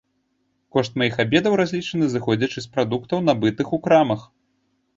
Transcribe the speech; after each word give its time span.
Кошт 0.77 0.95
маіх 1.01 1.19
абедаў 1.23 1.57
разлічаны, 1.61 2.09
зыходзячы 2.15 2.59
з 2.67 2.73
прадуктаў, 2.73 3.17
набытых 3.31 3.67
у 3.79 3.83
крамах. 3.87 4.21